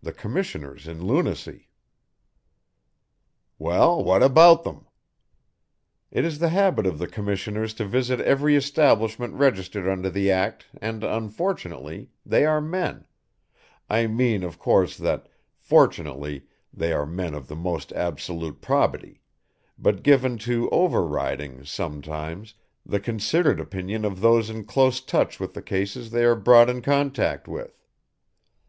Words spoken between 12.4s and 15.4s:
are men I mean of course that,